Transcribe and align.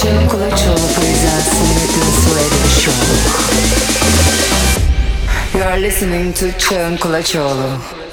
Jim 0.00 0.28
Kulachov 0.28 0.78
presents 0.94 1.52
Nathan 1.74 2.10
Swedish 2.22 2.74
Show. 2.82 3.00
You 5.58 5.64
are 5.64 5.78
listening 5.80 6.32
to 6.34 6.52
Jim 6.52 6.96
Kulachov. 6.98 8.07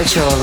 Пугачева. 0.00 0.39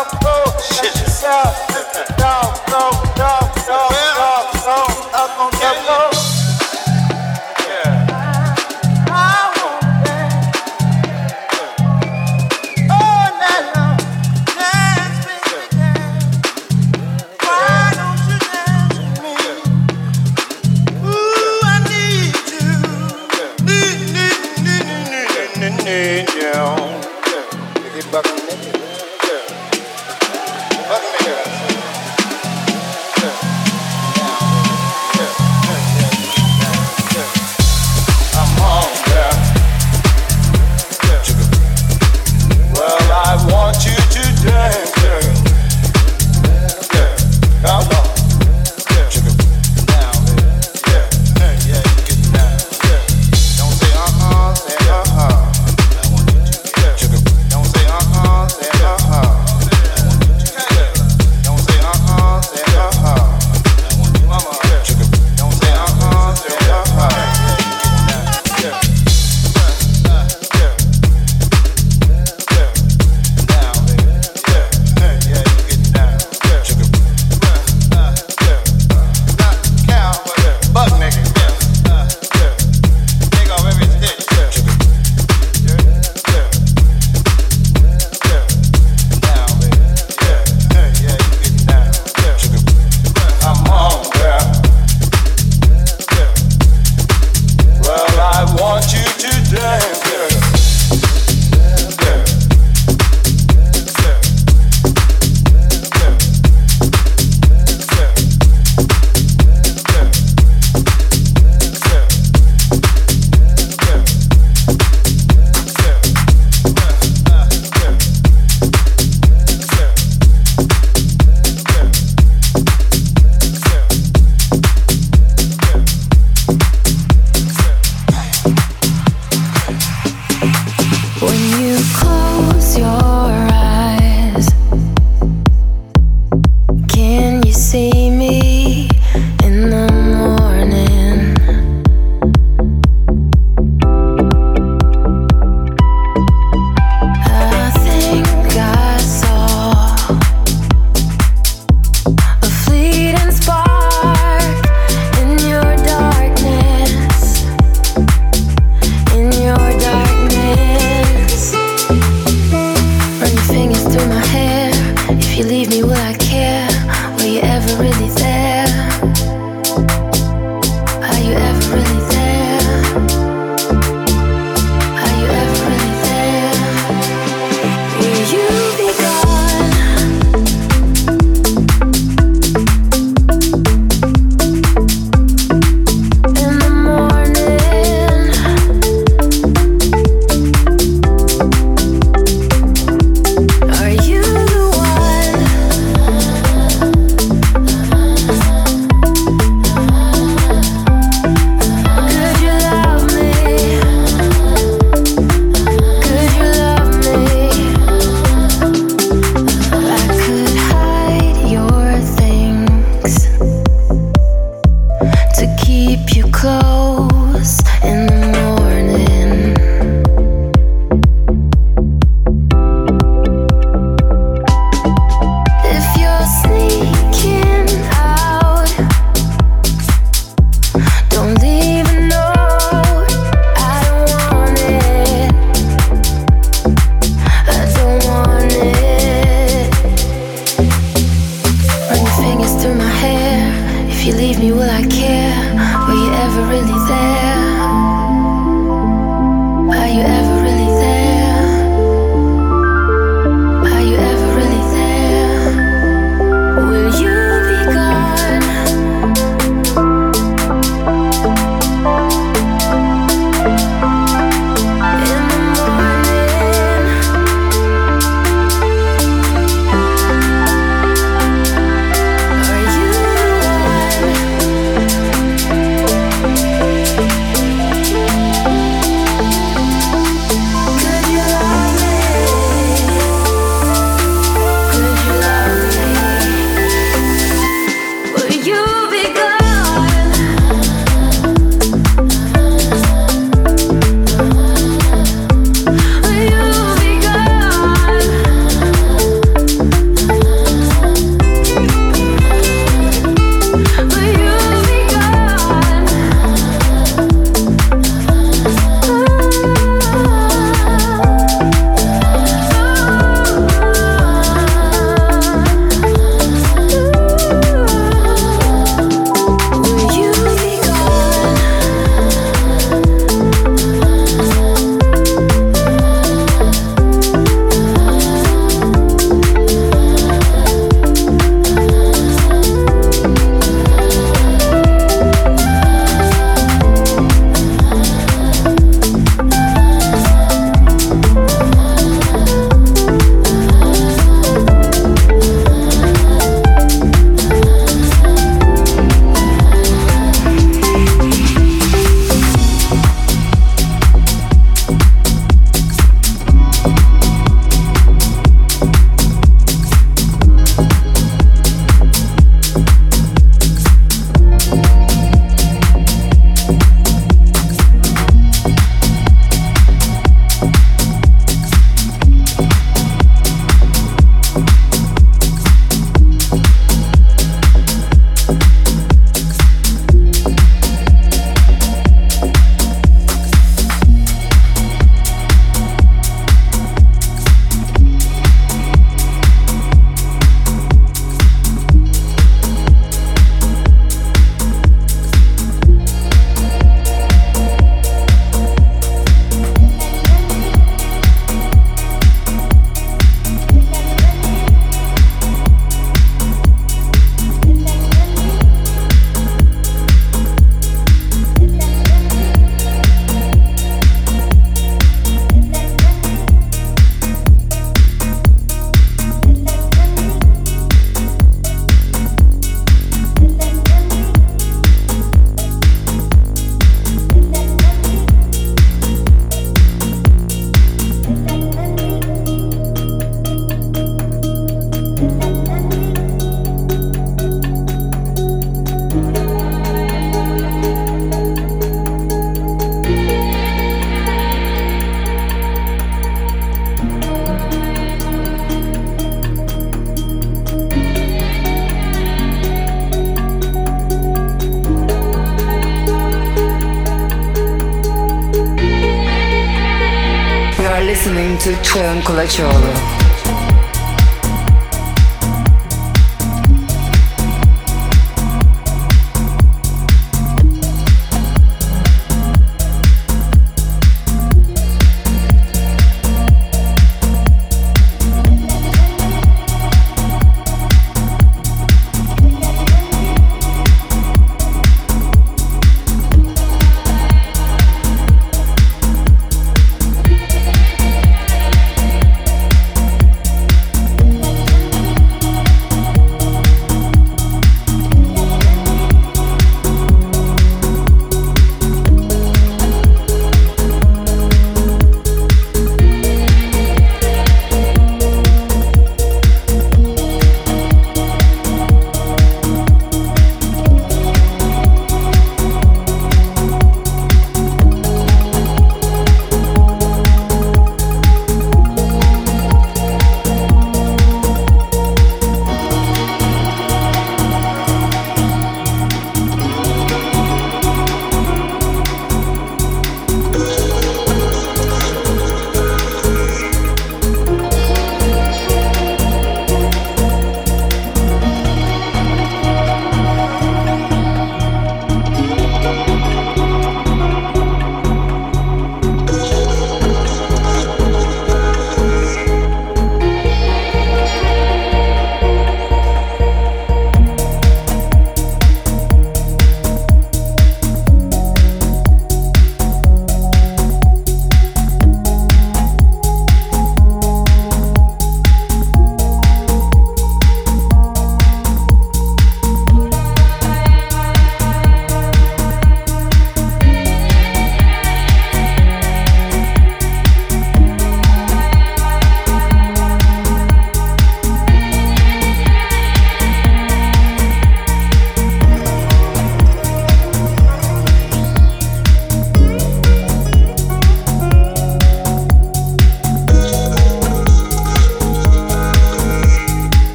Oh. 0.00 0.37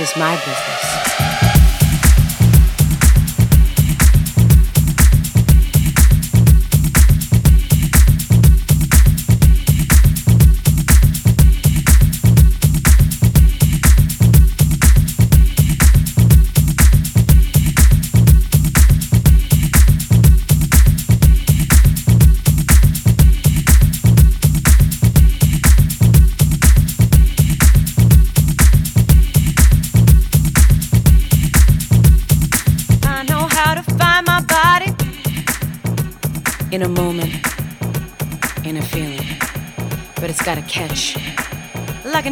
Is 0.00 0.16
my 0.16 0.34
business. 0.36 0.69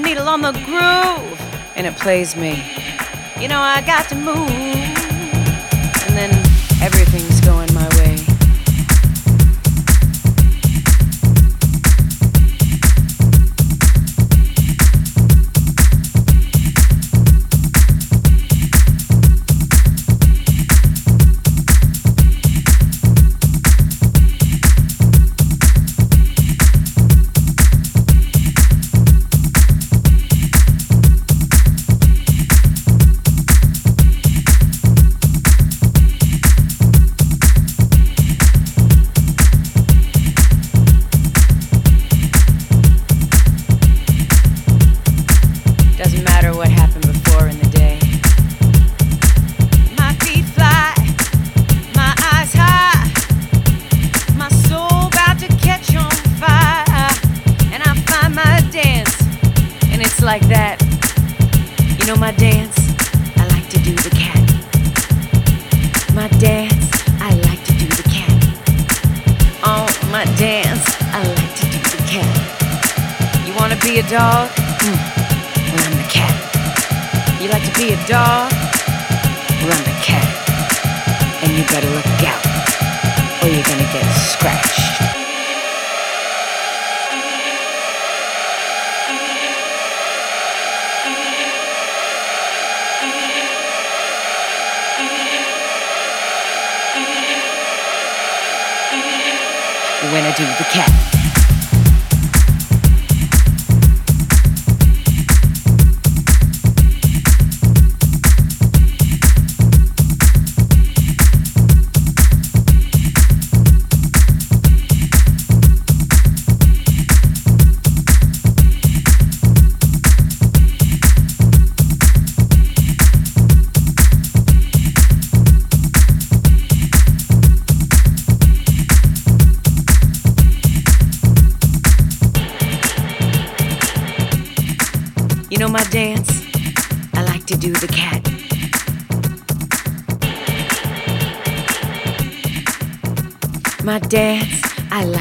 Like 0.09 0.16
a 0.16 0.20
needle 0.20 0.28
on 0.28 0.40
the 0.40 0.52
groove, 0.64 1.40
and 1.76 1.86
it 1.86 1.96
plays 1.96 2.36
me. 2.36 2.62
You 3.40 3.48
know, 3.48 3.61
I 3.61 3.82
got 3.84 4.09
to 4.09 4.14
move, 4.14 4.67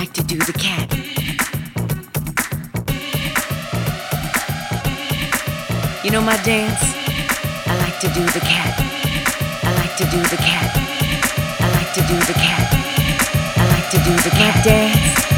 like 0.07 0.13
to 0.13 0.23
do 0.23 0.37
the 0.37 0.53
cat. 0.53 0.87
You 6.03 6.11
know 6.11 6.21
my 6.21 6.37
dance? 6.43 6.81
I 7.67 7.75
like 7.79 7.99
to 7.99 8.07
do 8.07 8.23
the 8.27 8.39
cat. 8.39 8.73
I 9.63 9.73
like 9.75 9.97
to 9.97 10.05
do 10.05 10.21
the 10.33 10.37
cat. 10.37 10.71
I 11.59 11.67
like 11.73 11.93
to 11.93 12.01
do 12.01 12.17
the 12.19 12.33
cat. 12.33 12.73
I 13.57 13.67
like 13.73 13.89
to 13.89 13.97
do 13.97 14.15
the 14.23 14.29
cat 14.29 14.63
dance. 14.63 14.95
I 14.95 15.05
like 15.11 15.29
to 15.29 15.36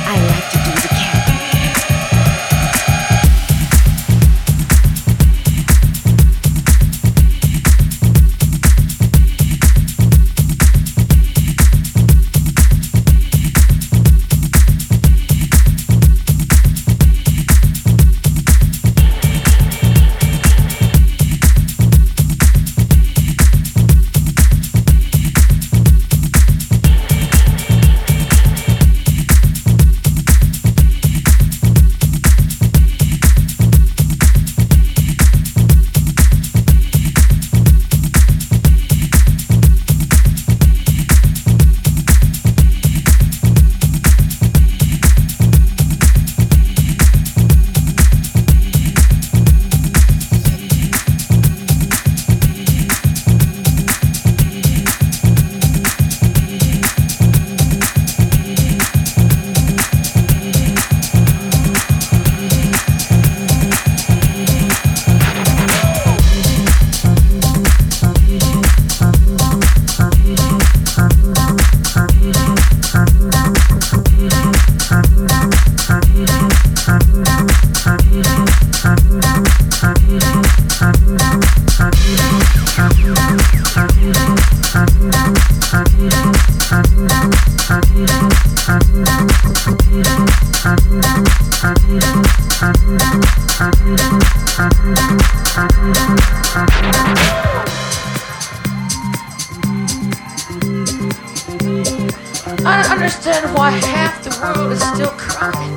world 104.60 104.72
is 104.72 104.82
still 104.82 105.12
crying. 105.18 105.76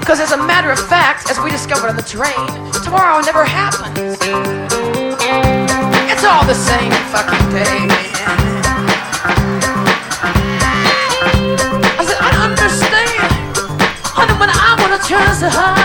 Because 0.00 0.20
as 0.20 0.32
a 0.32 0.36
matter 0.36 0.70
of 0.70 0.78
fact, 0.78 1.30
as 1.30 1.38
we 1.40 1.50
discovered 1.50 1.88
on 1.88 1.96
the 1.96 2.02
train, 2.02 2.48
tomorrow 2.82 3.20
never 3.22 3.44
happens. 3.44 4.18
It's 6.10 6.24
all 6.24 6.44
the 6.44 6.54
same 6.54 6.92
fucking 7.12 7.48
day. 7.50 7.88
I 11.98 12.04
said, 12.04 12.18
I 12.20 12.30
understand. 12.44 13.32
Honey, 14.04 14.34
when 14.38 14.50
I 14.50 14.76
wanna 14.80 14.98
turn 15.02 15.34
so 15.34 15.48
high. 15.48 15.81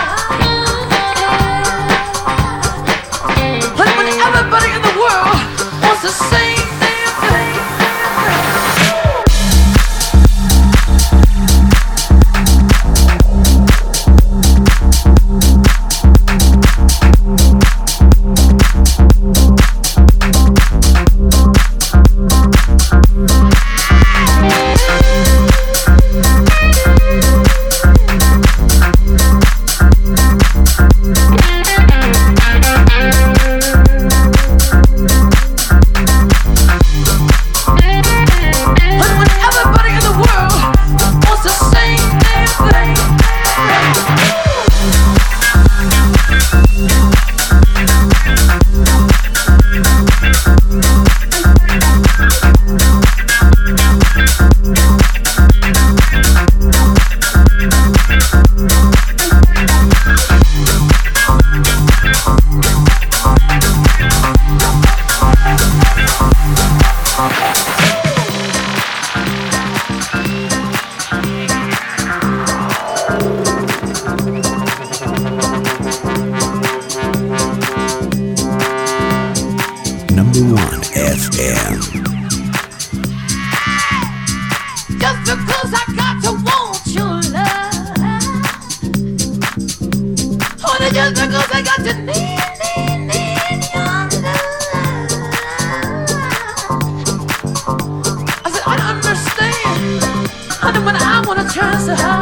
So 101.88 101.94
high. 101.94 102.17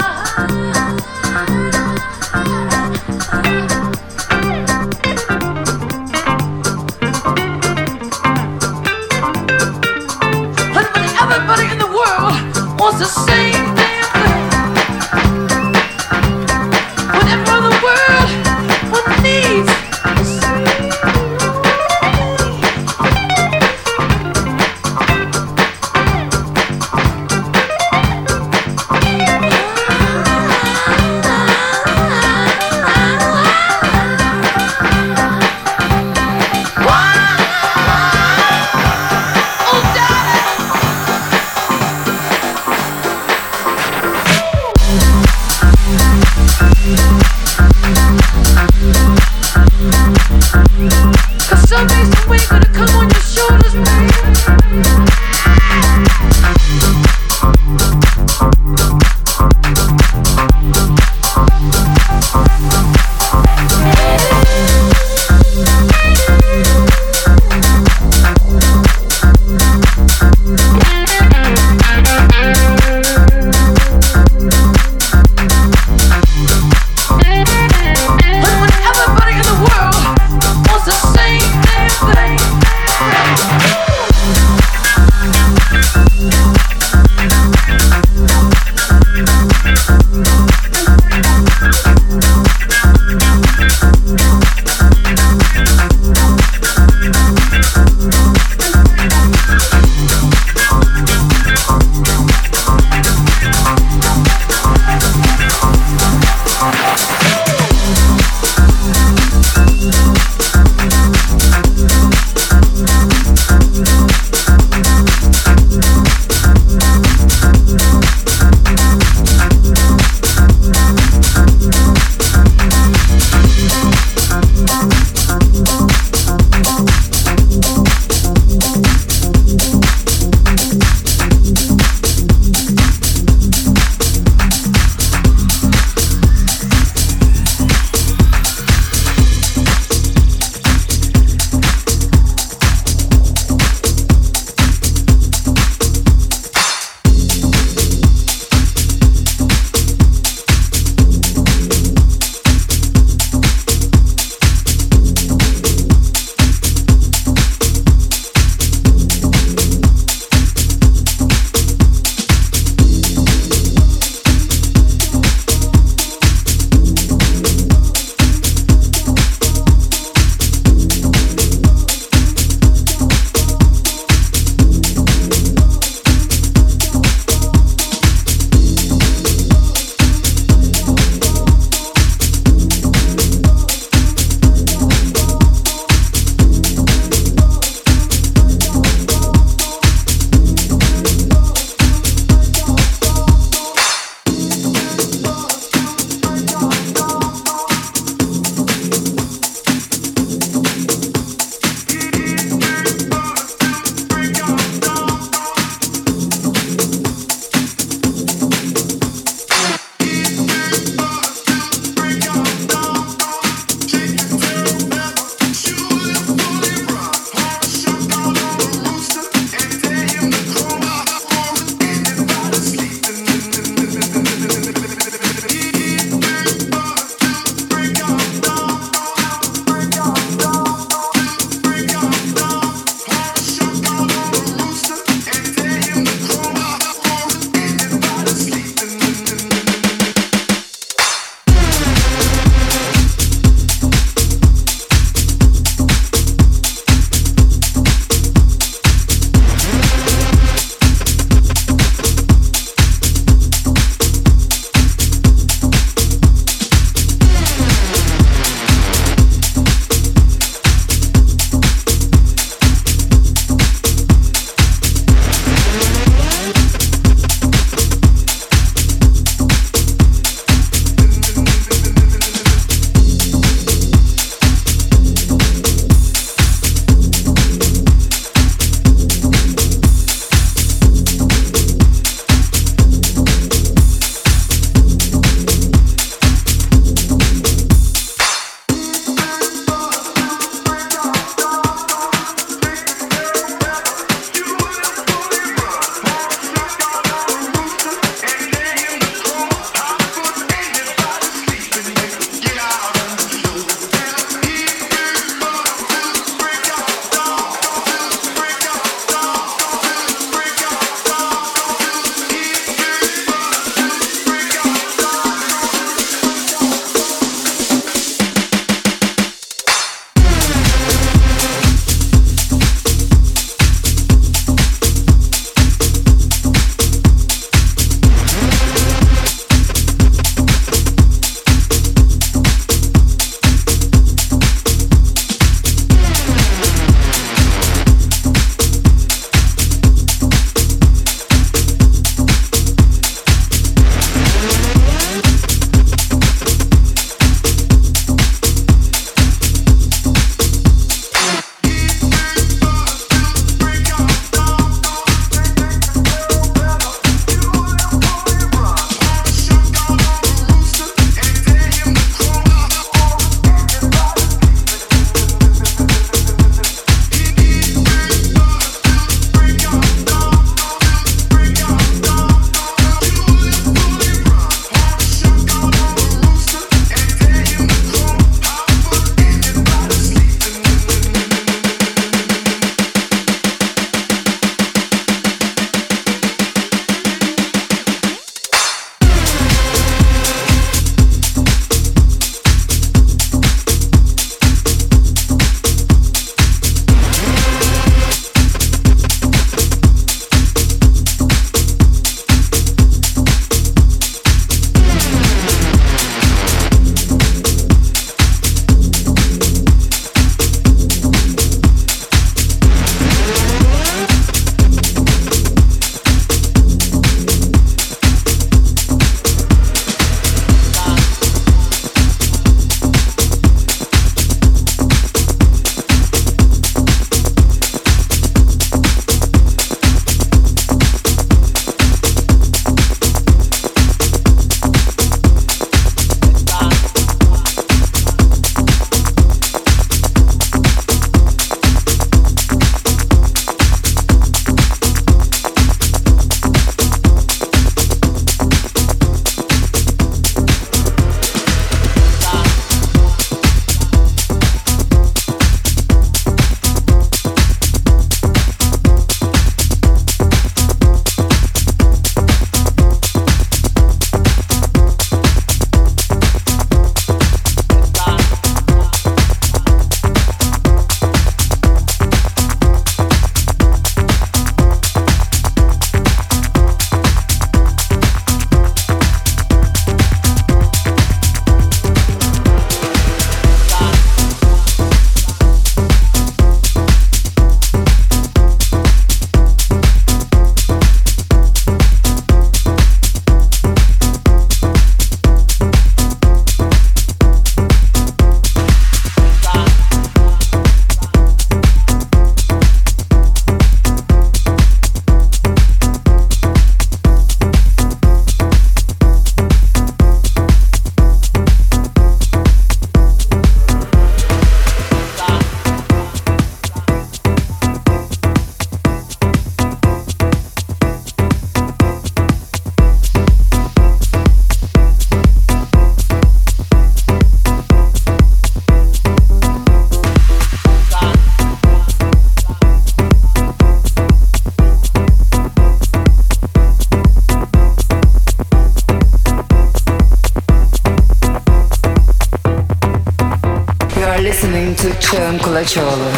Чоло-чоло. 545.64 546.15